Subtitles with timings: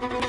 [0.00, 0.25] thank you.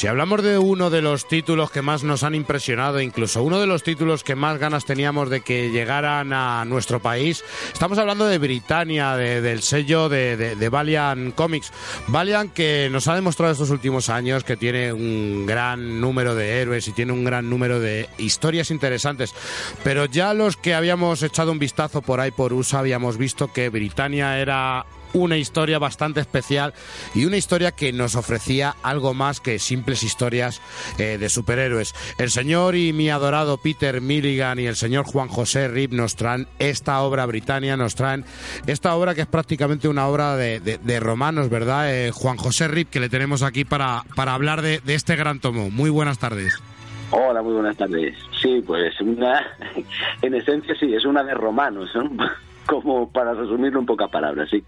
[0.00, 3.66] Si hablamos de uno de los títulos que más nos han impresionado, incluso uno de
[3.66, 8.38] los títulos que más ganas teníamos de que llegaran a nuestro país, estamos hablando de
[8.38, 11.70] Britannia, del sello de, de, Valiant Comics.
[12.06, 16.88] Valiant que nos ha demostrado estos últimos años que tiene un gran número de héroes
[16.88, 19.34] y tiene un gran número de historias interesantes.
[19.84, 23.68] Pero ya los que habíamos echado un vistazo por ahí por USA habíamos visto que
[23.68, 26.74] Britannia era una historia bastante especial
[27.14, 30.60] y una historia que nos ofrecía algo más que simples historias
[30.98, 31.94] eh, de superhéroes.
[32.18, 36.46] El señor y mi adorado Peter Milligan y el señor Juan José Rip nos traen
[36.58, 38.24] esta obra británica, nos traen
[38.66, 41.94] esta obra que es prácticamente una obra de, romanos, ¿verdad?
[41.94, 45.70] Eh, Juan José Rip, que le tenemos aquí para, para hablar de, este gran tomo.
[45.70, 46.54] Muy buenas tardes.
[47.10, 48.16] Hola, muy buenas tardes.
[48.40, 48.94] Sí, pues
[50.22, 52.10] en esencia sí, es una de romanos, ¿no?
[52.70, 54.62] Como para resumirlo en pocas palabras, sí.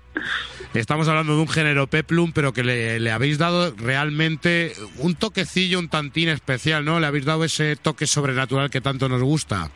[0.74, 5.88] Estamos hablando de un género peplum, pero que le, habéis dado realmente un toquecillo, un
[5.88, 6.98] tantín especial, ¿no?
[6.98, 9.70] Le habéis dado ese toque sobrenatural que tanto nos gusta.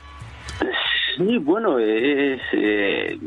[1.16, 3.18] Sí, bueno, es, eh,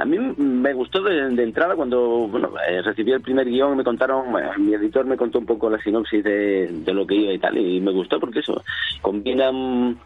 [0.00, 4.24] a mí me gustó de, entrada cuando bueno, eh, recibí el primer guion, me contaron,
[4.58, 7.58] mi editor me contó un poco la sinopsis de, de lo que iba y tal,
[7.58, 8.64] y me gustó porque eso,
[9.02, 9.98] combinan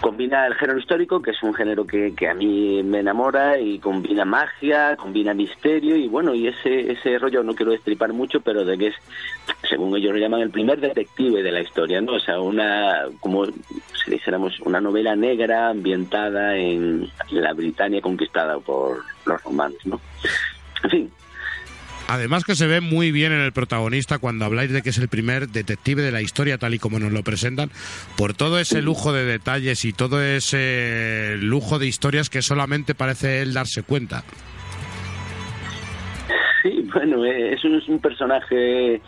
[0.00, 3.78] combina el género histórico, que es un género que, que, a mí me enamora, y
[3.78, 8.64] combina magia, combina misterio, y bueno, y ese, ese rollo no quiero destripar mucho, pero
[8.64, 8.94] de que es,
[9.68, 12.12] según ellos lo llaman, el primer detective de la historia, ¿no?
[12.12, 19.02] O sea, una, como si dijéramos, una novela negra ambientada en la Britania conquistada por
[19.24, 20.00] los romanos, ¿no?
[20.82, 21.12] En fin,
[22.08, 25.08] Además que se ve muy bien en el protagonista cuando habláis de que es el
[25.08, 27.70] primer detective de la historia tal y como nos lo presentan,
[28.16, 33.42] por todo ese lujo de detalles y todo ese lujo de historias que solamente parece
[33.42, 34.22] él darse cuenta.
[36.62, 39.00] Sí, bueno, eh, es un, personaje eh,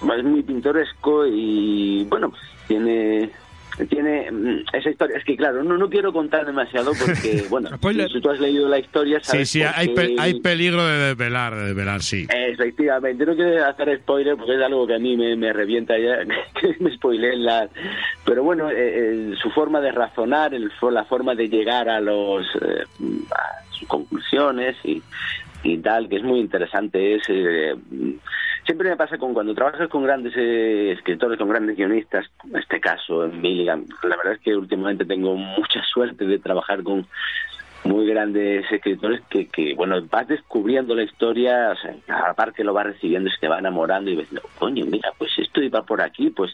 [0.00, 2.32] muy pintoresco y bueno,
[2.68, 3.30] tiene
[3.88, 5.16] tiene mm, esa historia.
[5.18, 7.70] Es que, claro, no, no quiero contar demasiado porque, bueno,
[8.08, 11.66] si tú has leído la historia, sabes Sí, sí, hay, hay peligro de desvelar, de
[11.66, 12.26] desvelar, sí.
[12.30, 16.18] Efectivamente, no quiero hacer spoiler porque es algo que a mí me, me revienta ya,
[16.60, 17.68] que me spoilé la...
[18.24, 22.46] Pero bueno, eh, eh, su forma de razonar, el, la forma de llegar a, los,
[22.60, 22.84] eh,
[23.30, 25.02] a sus conclusiones y,
[25.62, 27.22] y tal, que es muy interesante, es
[28.64, 32.80] siempre me pasa con cuando trabajas con grandes eh, escritores, con grandes guionistas, en este
[32.80, 37.06] caso en Milligan, la verdad es que últimamente tengo mucha suerte de trabajar con
[37.84, 42.64] muy grandes escritores que, que bueno, vas descubriendo la historia, o a la par que
[42.64, 46.00] lo vas recibiendo se te va enamorando y ves, coño, mira, pues esto iba por
[46.00, 46.52] aquí, pues...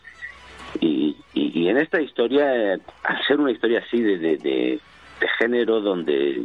[0.80, 6.44] Y, y, en esta historia, al ser una historia así de, de, de género donde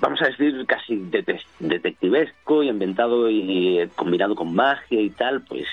[0.00, 0.96] vamos a decir, casi
[1.58, 5.66] detectivesco y inventado y eh, combinado con magia y tal, pues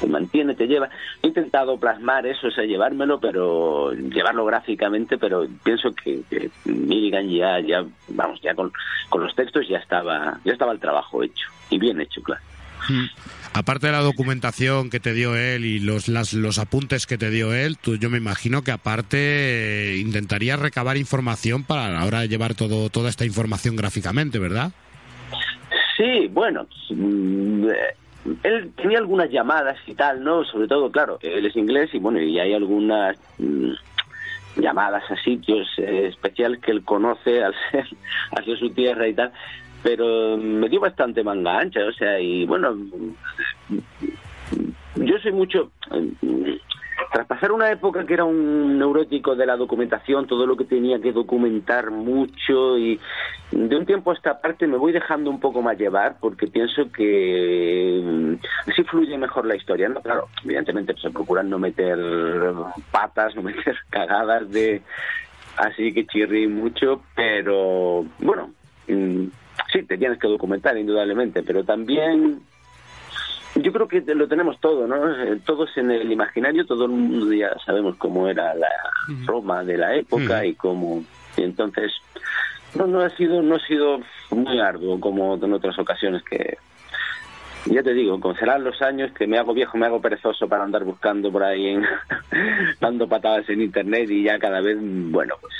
[0.00, 0.88] te mantiene, te lleva.
[1.22, 7.28] He intentado plasmar eso, o sea, llevármelo, pero llevarlo gráficamente, pero pienso que, que Milligan
[7.28, 8.72] ya, ya, vamos, ya con,
[9.08, 12.42] con los textos ya estaba, ya estaba el trabajo hecho y bien hecho, claro.
[12.88, 13.06] Mm.
[13.56, 17.54] Aparte de la documentación que te dio él y los, los apuntes que te dio
[17.54, 22.90] él, tú, yo me imagino que aparte eh, intentarías recabar información para ahora llevar todo,
[22.90, 24.72] toda esta información gráficamente, ¿verdad?
[25.96, 27.64] Sí, bueno, mm,
[28.42, 30.44] él tenía algunas llamadas y tal, ¿no?
[30.44, 33.72] Sobre todo, claro, él es inglés y bueno, y hay algunas mm,
[34.58, 37.54] llamadas a sitios eh, especiales que él conoce al
[38.44, 39.32] ser su tierra y tal
[39.86, 42.76] pero me dio bastante manga ancha, o sea, y bueno,
[44.96, 45.70] yo soy mucho...
[47.12, 51.00] Tras pasar una época que era un neurótico de la documentación, todo lo que tenía
[51.00, 52.98] que documentar mucho y
[53.52, 56.90] de un tiempo a esta parte me voy dejando un poco más llevar porque pienso
[56.90, 60.00] que mm, así fluye mejor la historia, ¿no?
[60.00, 61.96] Claro, evidentemente se pues, procuran no meter
[62.90, 64.82] patas, no meter cagadas de
[65.58, 68.50] así que chirri mucho, pero bueno,
[68.88, 69.26] mm,
[69.72, 72.40] sí, te tienes que documentar indudablemente, pero también
[73.54, 75.10] yo creo que lo tenemos todo, ¿no?
[75.22, 78.68] Eh, todos en el imaginario, todo el mundo ya sabemos cómo era la
[79.24, 81.02] Roma de la época y cómo...
[81.36, 81.92] Y entonces,
[82.74, 86.58] no, no ha sido no ha sido muy arduo como en otras ocasiones que
[87.66, 90.64] ya te digo, con cerrar los años que me hago viejo, me hago perezoso para
[90.64, 91.84] andar buscando por ahí, en,
[92.80, 95.54] dando patadas en internet y ya cada vez, bueno, pues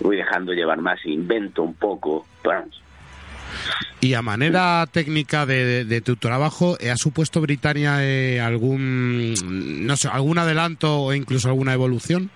[0.00, 2.81] voy dejando llevar más, invento un poco, vamos,
[4.00, 9.34] Y a manera técnica de, tu trabajo, ¿ha supuesto Britannia eh, algún,
[9.86, 12.30] no sé, algún adelanto o incluso alguna evolución?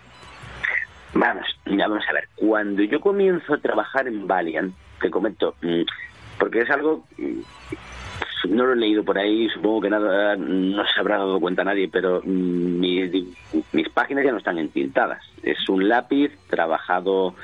[1.15, 2.29] Vamos, vamos a ver.
[2.37, 5.83] Cuando yo comienzo a trabajar en Valiant, te comento, mm,
[6.39, 7.41] porque es algo mm,
[8.49, 11.89] no lo he leído por ahí, supongo que nada, no se habrá dado cuenta nadie,
[11.89, 12.81] pero mm,
[13.73, 15.23] mis páginas ya no están entintadas.
[15.43, 17.35] Es un lápiz trabajado, eh,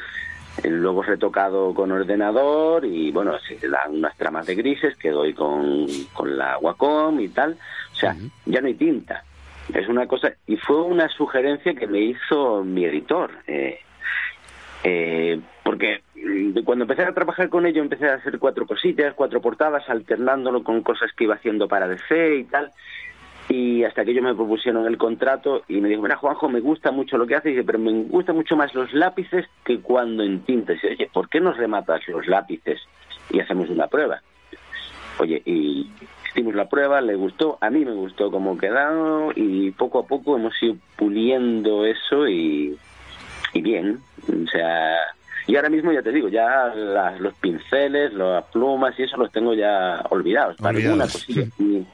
[0.64, 5.86] luego retocado con ordenador y bueno, se dan unas tramas de grises que doy con,
[6.12, 7.56] con la Wacom y tal.
[7.92, 8.16] O sea,
[8.46, 9.24] ya no hay tinta.
[9.72, 13.30] Es una cosa, y fue una sugerencia que me hizo mi editor.
[13.46, 13.78] Eh,
[14.84, 16.02] eh, porque
[16.64, 20.82] cuando empecé a trabajar con ello empecé a hacer cuatro cositas, cuatro portadas, alternándolo con
[20.82, 22.70] cosas que iba haciendo para DC y tal.
[23.48, 26.90] Y hasta que ellos me propusieron el contrato y me dijo, mira Juanjo, me gusta
[26.90, 30.72] mucho lo que haces, pero me gusta mucho más los lápices que cuando en tinta.
[30.74, 32.80] Y oye, ¿por qué nos rematas los lápices
[33.30, 34.22] y hacemos una prueba?
[35.18, 35.90] Oye, y
[36.32, 40.36] hicimos la prueba, le gustó, a mí me gustó cómo quedó y poco a poco
[40.36, 42.76] hemos ido puliendo eso y,
[43.52, 44.96] y bien, o sea,
[45.46, 46.72] y ahora mismo ya te digo, ya
[47.18, 50.56] los pinceles, las plumas y eso los tengo ya olvidados.
[50.56, 51.46] Para alguna cosilla.
[51.58, 51.86] Sí.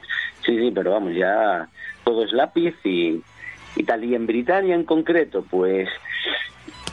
[0.45, 1.67] Sí, pero vamos, ya
[2.03, 3.21] todo es lápiz y,
[3.75, 4.03] y tal.
[4.03, 5.89] Y en Britania en concreto, pues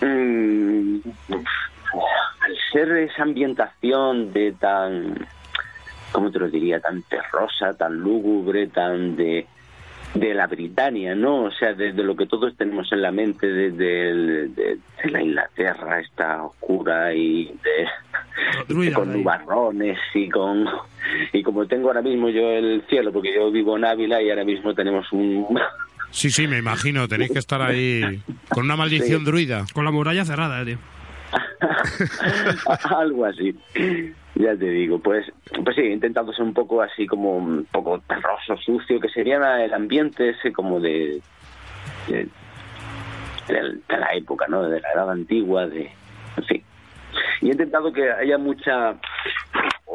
[0.01, 0.99] mm,
[1.31, 5.27] al ser esa ambientación de tan,
[6.13, 6.81] ¿cómo te lo diría?
[6.81, 9.47] Tan terrosa, tan lúgubre, tan de
[10.15, 11.45] de la Britania, ¿no?
[11.45, 16.45] O sea, desde lo que todos tenemos en la mente desde de, la Inglaterra esta
[16.45, 17.55] oscura y
[18.69, 20.67] de, con nubarrones y con
[21.33, 24.45] y como tengo ahora mismo yo el cielo porque yo vivo en Ávila y ahora
[24.45, 25.47] mismo tenemos un
[26.11, 29.67] Sí, sí, me imagino, tenéis que estar ahí con una maldición druida.
[29.75, 30.79] Con la muralla cerrada, tío.
[32.97, 33.55] Algo así.
[34.35, 35.31] Ya te digo, pues,
[35.65, 39.65] pues sí, he intentado ser un poco así como un poco terroso, sucio, que sería
[39.65, 41.21] el ambiente ese como de,
[42.09, 42.29] de,
[43.89, 44.63] la época, ¿no?
[44.63, 45.91] De la edad antigua, de,
[46.37, 46.63] en fin.
[47.41, 48.95] Y he intentado que haya mucha,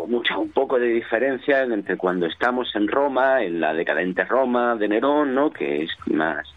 [0.08, 4.88] mucha, un poco de diferencia entre cuando estamos en Roma, en la decadente Roma de
[4.88, 5.52] Nerón, ¿no?
[5.52, 6.48] Que es más,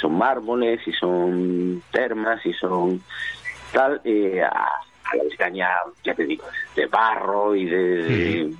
[0.00, 3.02] son mármoles y son termas y son
[3.72, 4.68] tal, eh, a
[5.16, 5.68] la España,
[6.04, 6.44] ya te digo,
[6.74, 8.52] de barro y de,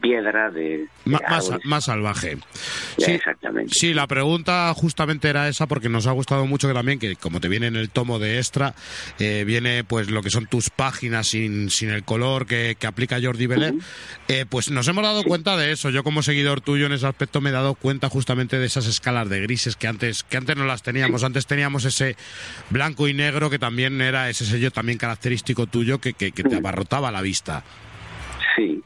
[0.00, 0.86] piedra, de...
[1.04, 2.36] más, más, salvaje.
[2.98, 3.74] Sí, Exactamente.
[3.74, 7.40] Sí, la pregunta justamente era esa porque nos ha gustado mucho que también, que como
[7.40, 8.74] te viene en el tomo de extra,
[9.18, 13.18] eh, viene pues lo que son tus páginas sin, sin el color que, que aplica
[13.22, 13.74] Jordi Belé,
[14.28, 15.90] eh, pues nos hemos dado cuenta de eso.
[15.90, 19.28] Yo como seguidor tuyo en ese aspecto me he dado cuenta justamente de esas escalas
[19.28, 21.24] de grises que antes, que antes no las teníamos.
[21.24, 22.16] Antes teníamos ese
[22.70, 26.56] blanco y negro que también era ese sello también característico tuyo que, que, que te
[26.56, 27.64] abarrotaba la vista.
[28.56, 28.82] Sí,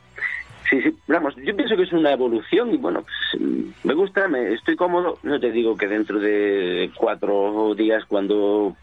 [0.75, 3.43] Sí, sí, vamos, yo pienso que es una evolución y bueno, pues,
[3.85, 5.19] me gusta, me, estoy cómodo.
[5.23, 8.77] No te digo que dentro de cuatro días, cuando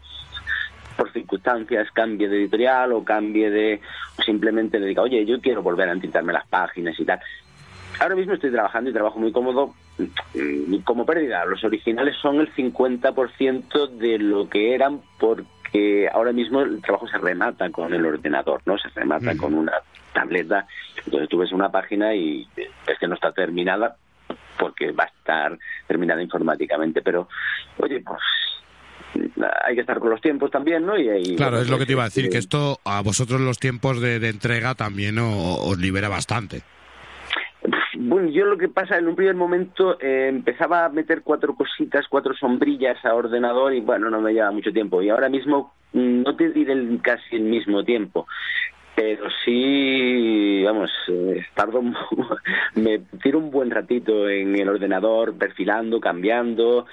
[0.96, 3.80] por circunstancias cambie de editorial o cambie de.
[4.18, 7.20] o simplemente le diga, oye, yo quiero volver a entintarme las páginas y tal.
[8.00, 9.74] Ahora mismo estoy trabajando y trabajo muy cómodo.
[9.98, 15.44] Mm, como pérdida, los originales son el 50% de lo que eran porque
[16.12, 18.76] ahora mismo el trabajo se remata con el ordenador, ¿no?
[18.78, 19.72] Se remata con una
[20.12, 20.66] tableta.
[21.04, 23.96] Entonces tú ves una página y es que no está terminada
[24.58, 27.02] porque va a estar terminada informáticamente.
[27.02, 27.28] Pero,
[27.78, 28.20] oye, pues
[29.64, 30.98] hay que estar con los tiempos también, ¿no?
[30.98, 34.00] Y, claro, es lo que te iba a decir, que esto a vosotros los tiempos
[34.00, 36.62] de, entrega también os, libera bastante.
[38.12, 42.04] Bueno, yo lo que pasa, en un primer momento eh, empezaba a meter cuatro cositas,
[42.10, 45.00] cuatro sombrillas a ordenador y bueno, no me lleva mucho tiempo.
[45.00, 48.26] Y ahora mismo mm, no te diré casi el mismo tiempo,
[48.94, 51.82] pero sí, vamos, eh, tardo,
[52.74, 56.86] me tiro un buen ratito en el ordenador, perfilando, cambiando,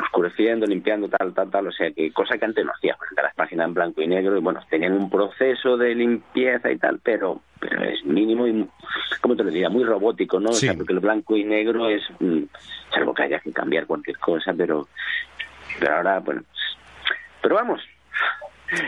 [0.00, 3.34] oscureciendo, limpiando, tal, tal, tal, o sea, que cosa que antes no hacía, porque las
[3.34, 7.42] páginas en blanco y negro, y bueno, tenían un proceso de limpieza y tal, pero,
[7.60, 8.66] pero es mínimo y,
[9.20, 9.68] ¿cómo te lo diría?
[9.68, 10.50] Muy robótico, ¿no?
[10.50, 12.44] O sea, porque el blanco y negro es, mm,
[12.94, 14.88] salvo que haya que cambiar cualquier cosa, pero,
[15.78, 16.42] pero ahora, bueno,
[17.42, 17.82] pero vamos,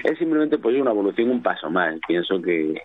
[0.04, 1.94] es simplemente pues una evolución, un paso más.
[2.06, 2.82] Pienso que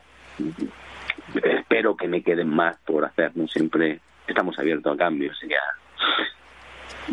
[1.43, 3.47] espero que me queden más por hacer, ¿no?
[3.47, 5.51] Siempre estamos abiertos a cambios y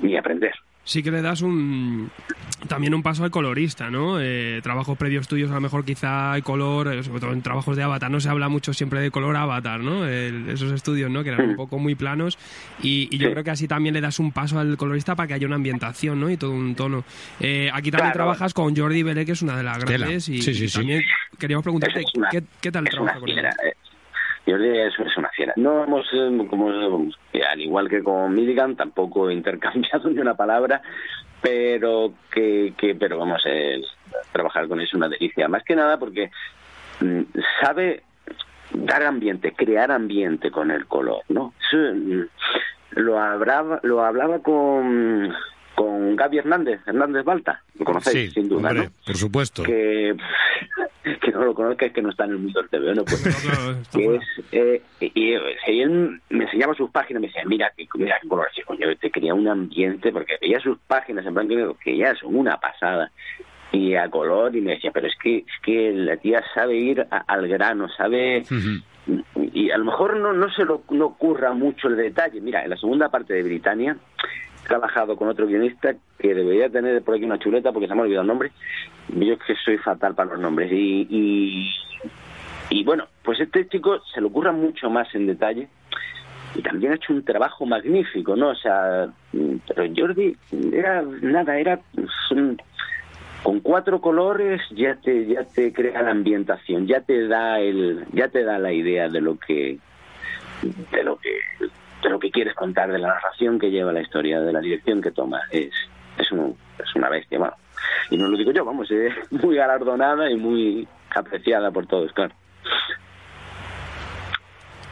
[0.06, 0.52] y aprender
[0.88, 2.11] sí que le das un
[2.66, 4.18] también un paso al colorista, ¿no?
[4.21, 7.76] Eh, trabajos previos tuyos, a lo mejor quizá hay color, eh, sobre todo en trabajos
[7.76, 10.07] de avatar, no se habla mucho siempre de color avatar, ¿no?
[10.07, 11.23] esos estudios, ¿no?
[11.23, 12.38] Que eran un poco muy planos
[12.83, 15.47] y, yo creo que así también le das un paso al colorista para que haya
[15.47, 16.30] una ambientación, ¿no?
[16.30, 17.04] Y todo un tono.
[17.40, 20.40] Eh, aquí también trabajas con Jordi Belé, que es una de las grandes, y,
[20.73, 21.02] también
[21.38, 22.02] queríamos preguntarte,
[22.61, 23.47] ¿qué, tal trabaja con él?
[24.49, 25.52] Jordi es, es una fiera.
[25.57, 26.71] No hemos, eh, como,
[27.33, 30.83] eh, al igual que con Milligan, tampoco intercambiado ni una palabra,
[31.43, 33.87] pero que, que pero vamos, es,
[34.33, 35.49] trabajar con él es una delicia.
[35.49, 36.31] Más que nada porque
[37.00, 37.23] mm,
[37.61, 38.02] sabe
[38.73, 41.52] dar ambiente, crear ambiente con el color, ¿no?
[41.73, 42.23] Mm,
[42.90, 45.35] lo hablaba, lo hablaba con
[45.78, 48.82] con Gaby Hernández, Hernández Balta, lo conocéis sin duda, ¿no?
[49.06, 49.62] Por supuesto.
[49.62, 50.12] Que,
[51.23, 53.04] que no lo conozca es que no está en el mundo del TV, ¿no?
[53.04, 55.35] Pues, que es, eh, y,
[55.80, 59.47] él me enseñaba sus páginas, me decía, mira, mira qué color, yo te quería un
[59.47, 63.12] ambiente, porque veía sus páginas en blanco y negro, que ya son una pasada,
[63.70, 67.06] y a color, y me decía, pero es que, es que la tía sabe ir
[67.08, 68.42] al grano, sabe...
[69.54, 72.42] Y a lo mejor no, no se lo no ocurra mucho el detalle.
[72.42, 73.97] Mira, en la segunda parte de Britannia
[74.68, 78.04] trabajado con otro guionista que debería tener por aquí una chuleta porque se me ha
[78.04, 78.52] olvidado el nombre.
[79.08, 80.70] Yo es que soy fatal para los nombres.
[80.70, 81.75] Y,
[82.70, 85.68] y, bueno, pues este chico se le ocurra mucho más en detalle
[86.54, 88.50] y también ha hecho un trabajo magnífico, ¿no?
[88.50, 90.37] O sea, pero Jordi
[90.72, 91.80] era nada, era
[93.42, 98.28] con cuatro colores ya te ya te crea la ambientación, ya te da el ya
[98.28, 99.78] te da la idea de lo que
[100.62, 101.38] de lo que
[102.02, 105.00] de lo que quieres contar, de la narración que lleva la historia, de la dirección
[105.00, 105.40] que toma.
[105.50, 105.71] Es,
[106.17, 107.55] es, un, es una bestia, bueno.
[108.11, 112.35] Y no lo digo yo, vamos, es muy galardonada y muy apreciada por todos, claro.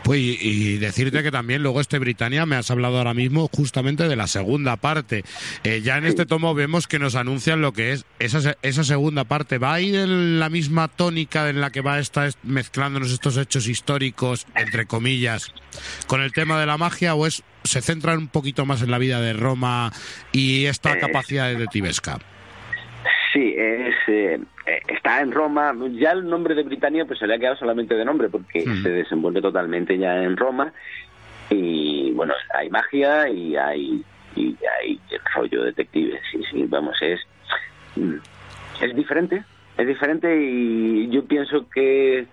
[0.06, 4.14] Pues y, decirte que también luego este Britannia me has hablado ahora mismo justamente de
[4.14, 5.24] la segunda parte.
[5.64, 9.24] Eh, ya en este tomo vemos que nos anuncian lo que es esa, esa segunda
[9.24, 9.58] parte.
[9.58, 13.36] ¿Va a ir en la misma tónica en la que va a estar mezclándonos estos
[13.36, 15.52] hechos históricos, entre comillas,
[16.06, 18.98] con el tema de la magia o es se centra un poquito más en la
[18.98, 19.92] vida de Roma
[20.30, 22.20] y esta eh, capacidad de Tibesca?
[23.36, 24.40] Sí, es, eh,
[24.88, 25.74] está en Roma.
[25.90, 28.88] Ya el nombre de Britania pues se le ha quedado solamente de nombre porque se
[28.88, 30.72] desenvuelve totalmente ya en Roma.
[31.50, 34.02] Y bueno, hay magia y hay,
[34.36, 34.98] y hay
[35.34, 36.18] rollo detective.
[36.32, 37.20] Sí, sí, vamos, es,
[38.80, 39.44] es diferente.
[39.76, 42.26] Es diferente y yo pienso que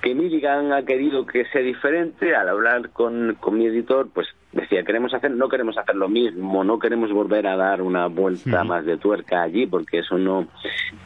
[0.00, 4.82] que Milligan ha querido que sea diferente al hablar con, con mi editor pues decía
[4.82, 8.84] queremos hacer no queremos hacer lo mismo no queremos volver a dar una vuelta más
[8.84, 10.48] de tuerca allí porque eso no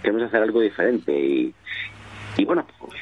[0.02, 1.54] queremos hacer algo diferente y,
[2.36, 3.00] y bueno pues,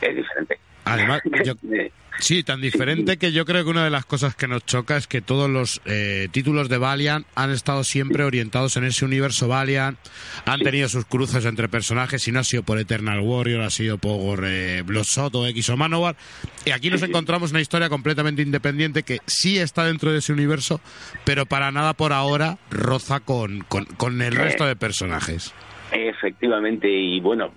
[0.00, 0.58] es diferente.
[0.84, 1.54] Además yo,
[2.18, 5.06] Sí, tan diferente que yo creo que una de las cosas que nos choca es
[5.06, 9.98] que todos los eh, títulos de Valiant han estado siempre orientados en ese universo Valiant,
[10.46, 13.98] han tenido sus cruces entre personajes y no ha sido por Eternal Warrior, ha sido
[13.98, 16.16] por eh, Bloodshot o X o Manowar.
[16.64, 20.80] Y aquí nos encontramos una historia completamente independiente que sí está dentro de ese universo,
[21.24, 25.54] pero para nada por ahora roza con, con, con el resto de personajes.
[25.92, 27.52] Efectivamente, y bueno,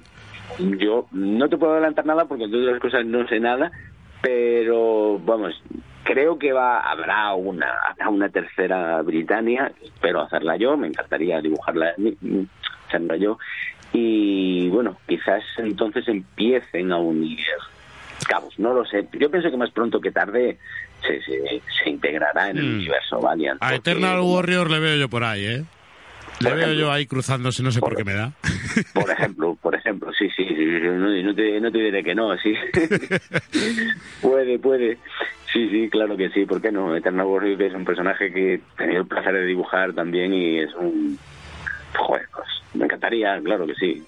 [0.57, 3.71] yo no te puedo adelantar nada porque de las cosas no sé nada,
[4.21, 5.61] pero vamos,
[6.03, 11.93] creo que va habrá una habrá una tercera Britannia, espero hacerla yo, me encantaría dibujarla
[12.87, 13.37] hacerla yo
[13.93, 17.39] y bueno, quizás entonces empiecen a unir
[18.27, 19.07] cabos, no lo sé.
[19.13, 20.57] Yo pienso que más pronto que tarde
[21.01, 22.75] se, se, integrará en el mm.
[22.75, 23.61] universo Valiant.
[23.63, 25.63] A Eternal Warrior le veo yo por ahí, ¿eh?
[26.39, 28.31] Le veo yo ahí cruzándose, no sé por, qué me da.
[28.93, 32.53] Por ejemplo, por ejemplo, sí, sí, no, te, no te diré que no, sí.
[34.21, 34.97] puede, puede.
[35.51, 36.95] Sí, sí, claro que sí, ¿por qué no?
[36.95, 40.73] Eternal Warrior es un personaje que he tenido el placer de dibujar también y es
[40.75, 41.17] un...
[41.97, 44.03] Joder, pues, me encantaría, claro que sí.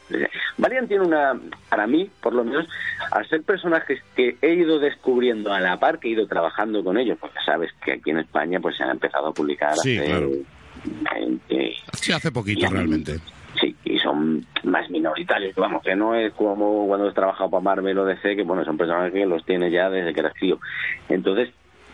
[0.57, 1.33] Valiant tiene una,
[1.67, 2.67] para mí, por lo menos,
[3.11, 6.97] al ser personajes que he ido descubriendo a la par que he ido trabajando con
[6.97, 10.29] ellos, porque sabes que aquí en España pues se han empezado a publicar sí, claro
[11.93, 13.19] sí, hace poquito realmente.
[13.59, 17.97] Sí, y son más minoritarios, vamos, que no es como cuando has trabajado para Marvel
[17.99, 20.59] o DC, que bueno, son personajes que los tienes ya desde que eras tío.
[21.09, 21.49] Entonces,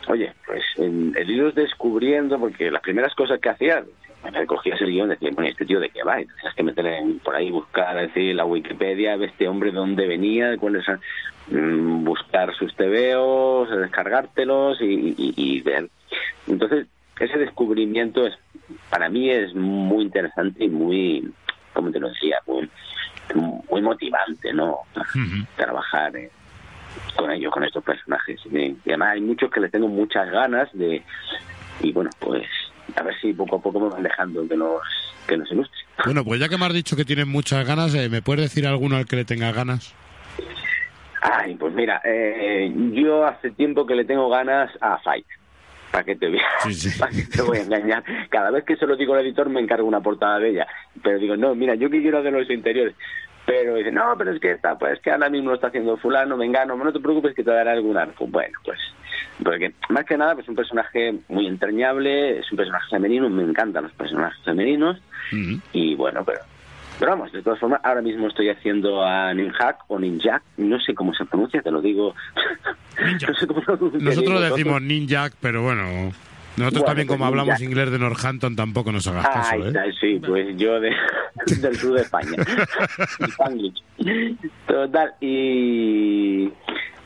[0.07, 3.83] oye, pues el, el descubriendo, porque las primeras cosas que hacía,
[4.31, 7.03] me cogías el guion y decía, bueno, este tío de qué va, tienes que meter
[7.23, 10.85] por ahí, buscar, decir, la Wikipedia, ver este hombre de dónde venía, de cuáles
[11.49, 15.89] mm, buscar sus tebeos, descargártelos y, y ver.
[16.47, 16.87] Entonces,
[17.19, 18.37] ese descubrimiento es
[18.89, 21.31] para mí es muy interesante y muy,
[21.73, 22.69] como te lo decía, muy,
[23.69, 24.79] muy motivante, ¿no?
[25.55, 26.29] Trabajar eh,
[27.15, 28.39] con ellos, con estos personajes.
[28.51, 31.03] Y, además hay muchos que les tengo muchas ganas de,
[31.81, 32.45] y bueno, pues
[32.95, 34.81] a ver si poco a poco me van dejando que nos,
[35.27, 35.77] que nos ilustre.
[36.05, 38.67] Bueno, pues ya que me has dicho que tienes muchas ganas, eh, ¿me puedes decir
[38.67, 39.93] alguno al que le tenga ganas?
[41.21, 45.25] Ay, pues mira, eh, yo hace tiempo que le tengo ganas a Fight.
[45.91, 48.03] ¿Para qué te voy a, te voy a engañar?
[48.29, 50.67] Cada vez que se lo digo al editor me encargo una portada de ella.
[51.03, 52.95] Pero digo, no, mira, yo que quiero hacer los interiores.
[53.45, 56.37] pero dice, no, pero es que está, pues que ahora mismo lo está haciendo fulano,
[56.37, 58.27] vengano, no te preocupes que te dará algún arco.
[58.27, 58.79] Bueno, pues,
[59.43, 63.43] porque más que nada, pues es un personaje muy entrañable, es un personaje femenino, me
[63.43, 64.97] encantan los personajes femeninos,
[65.73, 66.39] y bueno, pero
[66.99, 70.93] pero vamos, de todas formas, ahora mismo estoy haciendo a Ninjak o Ninjak, no sé
[70.93, 72.13] cómo se pronuncia, te lo digo.
[73.99, 76.11] Nosotros decimos Ninjak, pero bueno,
[76.57, 79.73] nosotros también como hablamos inglés de Northampton tampoco nos hagas caso, ¿eh?
[80.01, 80.91] sí, pues yo de,
[81.61, 82.35] del sur de España.
[84.67, 86.51] Total, y,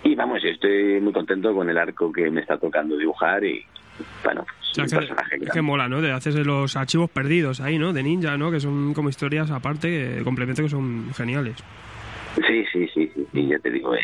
[0.04, 3.66] y vamos, estoy muy contento con el arco que me está tocando dibujar y
[4.24, 4.46] bueno,
[5.54, 6.02] que, mola, ¿no?
[6.02, 7.94] De haces los archivos perdidos ahí, ¿no?
[7.94, 8.52] De Ninja, ¿no?
[8.52, 11.58] Que son como historias aparte, que, complemento que son geniales.
[12.48, 14.00] Sí, sí, sí, sí, ya te digo, eh,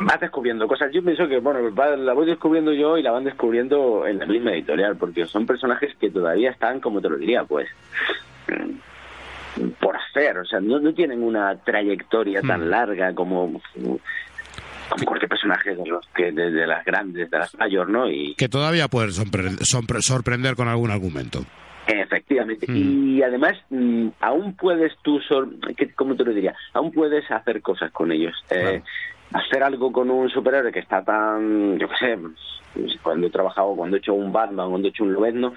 [0.00, 0.90] vas descubriendo cosas.
[0.92, 4.52] Yo pienso que, bueno, la voy descubriendo yo y la van descubriendo en la misma
[4.52, 7.68] editorial, porque son personajes que todavía están, como te lo diría, pues
[9.80, 12.70] por hacer, o sea, no, no tienen una trayectoria tan hmm.
[12.70, 13.60] larga como
[15.04, 18.10] cualquier personaje de los que de, las grandes, de las mayores, ¿no?
[18.10, 21.44] Y que todavía pueden sorprender con algún argumento.
[21.86, 22.66] Efectivamente.
[22.68, 22.76] Mm.
[23.16, 25.20] Y además, mm, aún puedes tú,
[25.96, 26.54] ¿cómo te lo diría?
[26.74, 28.34] Aún puedes hacer cosas con ellos.
[28.50, 28.82] Eh,
[29.32, 32.18] hacer algo con un superhéroe que está tan, yo qué sé,
[33.02, 35.54] cuando he trabajado, cuando he hecho un Batman, cuando he hecho un Lobezno,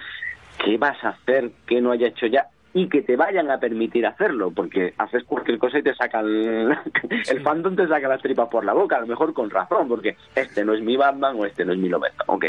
[0.64, 2.48] ¿qué vas a hacer que no haya hecho ya?
[2.74, 6.26] Y que te vayan a permitir hacerlo, porque haces cualquier cosa y te sacan,
[7.30, 10.16] el fandom te saca las tripas por la boca, a lo mejor con razón, porque
[10.36, 12.46] este no es mi Batman o este no es mi Lobezno, ok,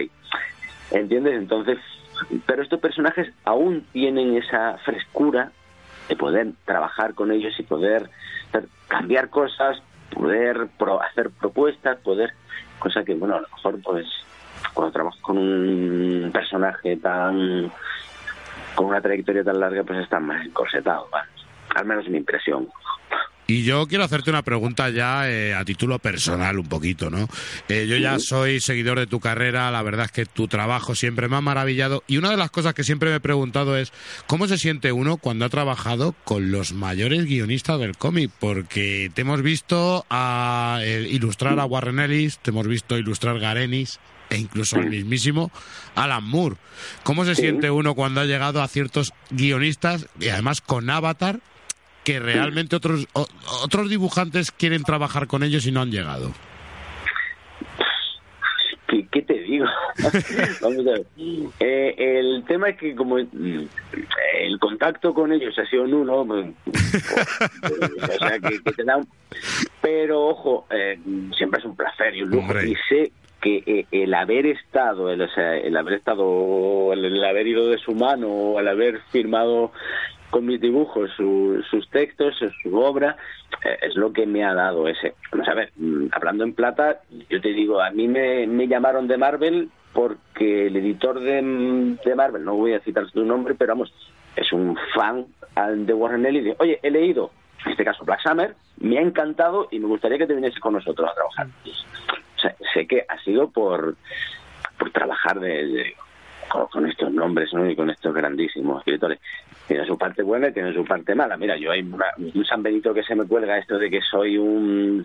[0.93, 1.35] ¿entiendes?
[1.35, 1.79] Entonces,
[2.47, 5.51] pero estos personajes aún tienen esa frescura
[6.09, 8.09] de poder trabajar con ellos y poder
[8.89, 9.83] cambiar cosas,
[10.15, 10.69] poder
[11.11, 12.33] hacer propuestas, poder,
[12.79, 14.07] cosa que, bueno, a lo mejor pues
[14.75, 17.71] cuando trabajas con un personaje tan
[18.75, 21.09] con una trayectoria tan larga pues están más encorsetados,
[21.75, 22.69] al menos mi impresión.
[23.47, 27.29] Y yo quiero hacerte una pregunta ya eh, a título personal un poquito, ¿no?
[27.69, 31.29] Eh, yo ya soy seguidor de tu carrera, la verdad es que tu trabajo siempre
[31.29, 33.93] me ha maravillado y una de las cosas que siempre me he preguntado es
[34.27, 39.21] cómo se siente uno cuando ha trabajado con los mayores guionistas del cómic, porque te
[39.21, 43.99] hemos visto a, eh, ilustrar a Warren Ellis, te hemos visto ilustrar Garenis,
[44.33, 45.51] e incluso el mismísimo
[45.95, 46.57] Alan Moore.
[47.05, 51.41] ¿Cómo se siente uno cuando ha llegado a ciertos guionistas y además con Avatar
[52.05, 56.33] que realmente otros otros dibujantes quieren trabajar con ellos y no han llegado?
[59.11, 59.65] ¿Qué, te digo?
[60.61, 61.07] Vamos a ver.
[61.61, 66.47] Eh, el tema es que como el contacto con ellos ha sido nulo, pues,
[68.03, 69.01] o sea, que, te da
[69.81, 70.99] Pero, ojo, eh,
[71.37, 72.61] siempre es un placer y un lujo.
[72.61, 77.77] Y sé que eh, el haber estado, el, el haber estado, el, haber ido de
[77.79, 79.73] su mano, el haber firmado
[80.31, 83.17] con mis dibujos sus textos, su obra,
[83.65, 85.15] eh, es lo que me ha dado ese.
[85.33, 89.09] Vamos a ver, mm, hablando en plata, yo te digo, a mí me, me llamaron
[89.09, 93.73] de Marvel porque el editor de, de, Marvel, no voy a citar su nombre, pero
[93.73, 93.93] vamos,
[94.37, 95.27] es un fan
[95.85, 97.31] de Warren Ellis dice, oye, he leído,
[97.67, 100.73] en este caso Black Summer, me ha encantado y me gustaría que te viniese con
[100.73, 101.49] nosotros a trabajar
[102.43, 103.97] sé, que ha sido por,
[104.79, 105.95] por trabajar de,
[106.71, 107.69] con, estos nombres ¿no?
[107.69, 109.19] y con estos grandísimos escritores.
[109.67, 111.37] Tiene su parte buena y tiene su parte mala.
[111.37, 115.03] Mira, yo hay un San Benito que se me cuelga esto de que soy un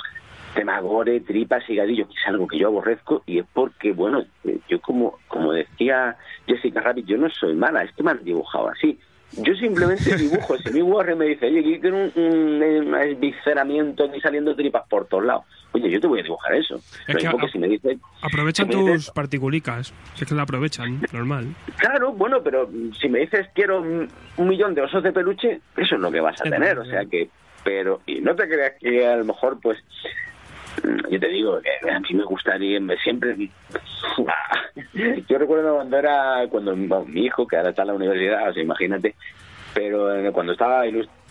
[0.54, 4.26] temagore, tripas y gadillo, que es algo que yo aborrezco y es porque, bueno,
[4.68, 8.70] yo como, como decía Jessica Rabbit, yo no soy mala, es que me han dibujado
[8.70, 9.00] así.
[9.34, 10.58] Yo simplemente dibujo.
[10.58, 15.06] Si mi Warren me dice, oye, quiero un, un, un esviceramiento aquí saliendo tripas por
[15.06, 15.46] todos lados.
[15.78, 16.80] Oye, yo te voy a dibujar eso.
[17.52, 21.48] si me dice, aprovechan tus particulicas, es que la aprovechan, normal.
[21.78, 26.02] Claro, bueno, pero si me dices quiero un, millón de osos de peluche, eso es
[26.02, 26.80] lo que vas a tener.
[26.80, 27.30] O sea que,
[27.64, 29.78] pero, y no te creas que a lo mejor, pues,
[31.10, 33.36] yo te digo que a mí me gustaría siempre
[35.28, 38.62] yo recuerdo cuando era cuando mi hijo que ahora está en la universidad o sea
[38.62, 39.16] imagínate
[39.74, 40.86] pero eh, cuando estaba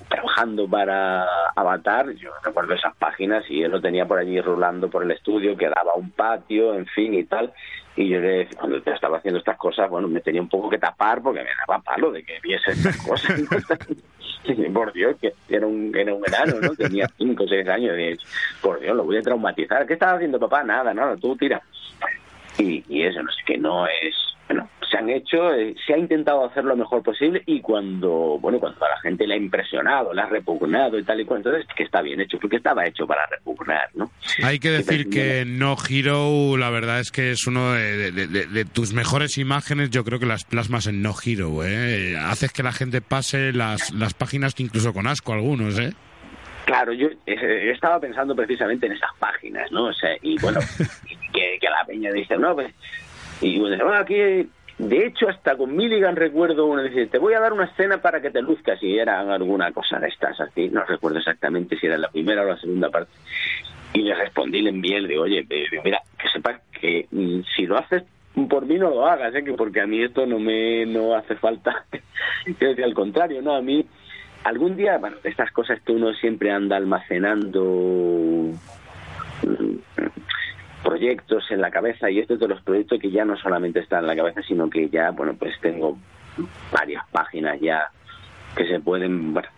[0.09, 5.03] trabajando para Avatar, yo recuerdo esas páginas y él lo tenía por allí rulando por
[5.03, 7.53] el estudio, que daba un patio, en fin y tal.
[7.97, 11.23] Y yo le, cuando estaba haciendo estas cosas, bueno, me tenía un poco que tapar
[11.23, 13.41] porque me daba palo de que viese estas cosas.
[14.73, 16.75] por Dios, que era un, era un enano, ¿no?
[16.75, 17.97] Tenía cinco o seis años.
[17.99, 18.17] Y,
[18.61, 19.87] por Dios, lo voy a traumatizar.
[19.87, 20.63] ¿Qué estaba haciendo papá?
[20.65, 21.63] Nada, nada, tú tira.
[22.59, 24.15] Y, y eso, no sé, que no es,
[24.49, 28.59] bueno, se han hecho, eh, se ha intentado hacer lo mejor posible y cuando, bueno,
[28.61, 31.67] cuando a la gente le ha impresionado, le ha repugnado y tal y cual, entonces
[31.75, 34.11] que está bien hecho, porque estaba hecho para repugnar, ¿no?
[34.43, 39.39] Hay que decir que No Hero, la verdad es que es uno de, tus mejores
[39.39, 42.17] imágenes, yo creo que las plasmas en No Hero, ¿eh?
[42.17, 45.93] Haces que la gente pase las, las páginas que incluso con asco algunos, ¿eh?
[46.67, 49.85] Claro, yo eh, estaba pensando precisamente en esas páginas, ¿no?
[49.85, 50.59] O sea, y bueno,
[51.33, 52.73] que, que la peña dice, no, pues,
[53.41, 57.55] y bueno, aquí de hecho, hasta con Milligan recuerdo uno dice, te voy a dar
[57.55, 61.19] una escena para que te luzcas y era alguna cosa de estas, así, no recuerdo
[61.19, 63.13] exactamente si era la primera o la segunda parte.
[63.95, 65.47] Y le respondí, le envié, le digo, oye,
[65.83, 68.03] mira, que sepas que mm, si lo haces
[68.51, 69.43] por mí no lo hagas, ¿eh?
[69.43, 71.87] que porque a mí esto no me no hace falta.
[72.59, 73.87] que al contrario, no, a mí
[74.45, 78.53] algún día, bueno, estas cosas que uno siempre anda almacenando
[79.43, 79.77] mm,
[80.83, 84.01] proyectos en la cabeza y este es de los proyectos que ya no solamente están
[84.01, 85.97] en la cabeza, sino que ya, bueno, pues tengo
[86.73, 87.91] varias páginas ya
[88.57, 89.49] que se pueden, bueno,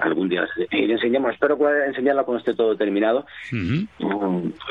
[0.00, 3.84] algún día ir enseñamos, espero poder enseñarla cuando esté todo terminado, mm,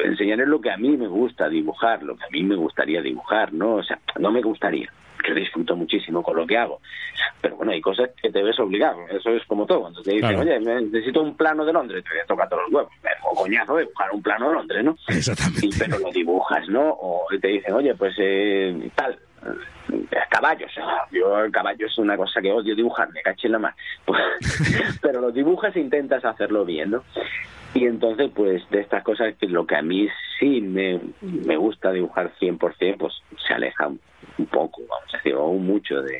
[0.05, 3.53] enseñarles lo que a mí me gusta dibujar, lo que a mí me gustaría dibujar,
[3.53, 3.75] ¿no?
[3.75, 4.89] O sea, no me gustaría,
[5.23, 6.81] que disfruto muchísimo con lo que hago.
[7.43, 9.81] Pero bueno, hay cosas que te ves obligado, eso es como todo.
[9.81, 12.93] Cuando te dicen, oye, necesito un plano de Londres, te toca todos los huevos.
[13.29, 14.95] O coñazo dibujar un plano de Londres, ¿no?
[15.09, 15.67] Exactamente.
[15.77, 16.89] pero lo dibujas, ¿no?
[16.89, 19.19] O te dicen, oye, pues eh, tal,
[19.91, 20.71] eh, caballos.
[21.11, 23.75] Yo el caballo es una cosa que odio dibujar, me caché en la mano.
[25.01, 27.03] pero lo dibujas e intentas hacerlo bien, ¿no?
[27.73, 30.07] Y entonces, pues, de estas cosas, que lo que a mí
[30.39, 33.13] sí me, me gusta dibujar 100%, pues
[33.45, 36.19] se aleja un poco, vamos a decir, o mucho de,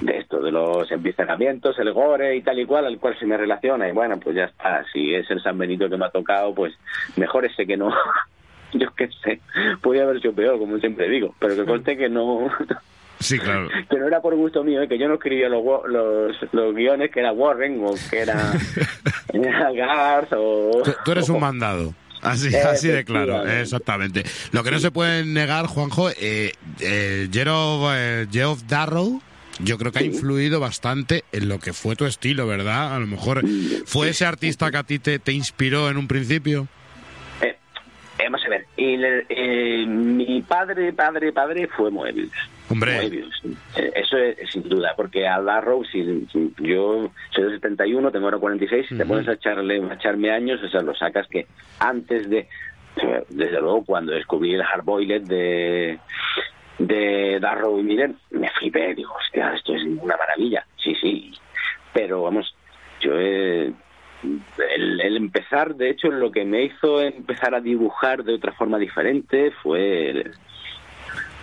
[0.00, 3.36] de esto, de los empiezanamientos, el gore y tal y cual, al cual se me
[3.36, 3.88] relaciona.
[3.88, 6.74] Y bueno, pues ya está, si es el San Benito que me ha tocado, pues
[7.16, 7.92] mejor ese que no.
[8.72, 9.40] Yo qué sé,
[9.80, 12.50] podía haber sido peor, como siempre digo, pero que conste que no.
[13.20, 13.68] Sí, claro.
[13.90, 14.86] Que no era por gusto mío, ¿eh?
[14.86, 18.52] que yo no escribía los, los, los guiones, que era Warren o que era,
[19.74, 20.82] Garth o...
[21.04, 21.94] Tú, eres un mandado.
[22.22, 24.24] Así, así de claro, exactamente.
[24.52, 29.20] Lo que no se puede negar, Juanjo, eh, eh, Geoff Darrow,
[29.60, 32.94] yo creo que ha influido bastante en lo que fue tu estilo, ¿verdad?
[32.94, 33.42] A lo mejor
[33.86, 36.68] fue ese artista que a ti te, te inspiró en un principio.
[37.40, 37.56] Eh,
[38.24, 42.32] vamos a ver, eh, mi padre, padre, padre fue Moebius.
[42.70, 43.06] Hombre.
[43.06, 45.40] Eh, eso es, sin duda, porque a
[45.90, 46.26] si,
[46.58, 50.62] yo soy de 71, tengo ahora 46, si te pones a, echarle, a echarme años,
[50.62, 51.46] o sea, lo sacas que
[51.78, 52.46] antes de,
[53.30, 55.98] desde luego, cuando descubrí el hardboiled de
[56.78, 61.32] de Darrow y Miren, me flipé, digo, hostia, esto es una maravilla, sí, sí,
[61.92, 62.54] pero vamos,
[63.00, 63.76] yo el,
[65.16, 70.10] empezar, de hecho, lo que me hizo empezar a dibujar de otra forma diferente fue
[70.10, 70.34] el,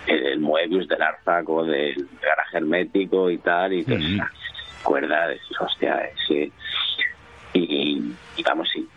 [0.06, 4.04] el Moebius del Arzaco, del garaje hermético y tal, y pues,
[4.82, 6.52] cuerda, de, hostia, sí.
[7.54, 8.95] Y, y vamos, sí, el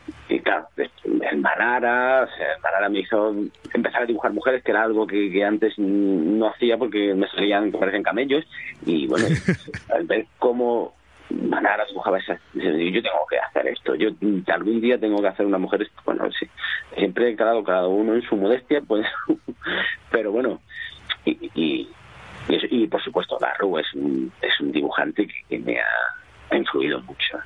[1.60, 3.36] Manara, o sea, Manara me hizo
[3.74, 7.78] empezar a dibujar mujeres, que era algo que, antes no hacía porque me salían que
[7.78, 8.46] parecen camellos,
[8.86, 9.28] y bueno,
[9.94, 10.94] al ver cómo
[11.30, 14.10] Manara dibujaba esas, yo tengo que hacer esto, yo
[14.48, 16.48] algún día tengo que hacer una mujer, bueno, sí,
[16.96, 19.06] siempre cada, cada uno en su modestia, pues,
[20.12, 20.62] pero bueno,
[21.26, 21.90] y, y,
[22.48, 26.19] y, por supuesto Darru es un, es un dibujante que me ha
[26.50, 27.38] ha influido mucho.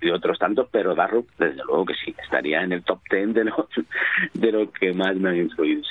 [0.00, 3.44] y otros tantos, pero Darrow, desde luego que sí, estaría en el top ten de
[3.44, 3.68] lo,
[4.34, 5.82] de lo que más me han influido.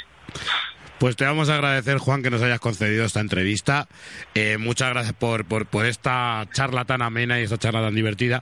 [1.00, 3.88] Pues te vamos a agradecer, Juan, que nos hayas concedido esta entrevista.
[4.34, 8.42] Eh, muchas gracias por, por, por esta charla tan amena y esta charla tan divertida.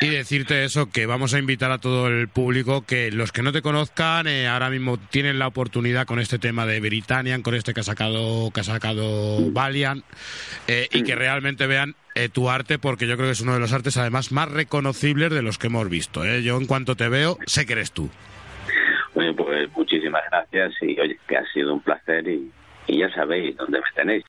[0.00, 3.50] Y decirte eso, que vamos a invitar a todo el público que los que no
[3.50, 7.74] te conozcan eh, ahora mismo tienen la oportunidad con este tema de Britannian, con este
[7.74, 10.04] que ha sacado, que ha sacado Valiant,
[10.68, 13.60] eh, y que realmente vean eh, tu arte, porque yo creo que es uno de
[13.60, 16.24] los artes además más reconocibles de los que hemos visto.
[16.24, 18.10] Yo en cuanto te veo, sé que eres tú.
[19.14, 22.50] Bueno, pues muchísimas gracias y oye, que ha sido un placer y
[22.86, 24.24] ya sabéis dónde me tenéis.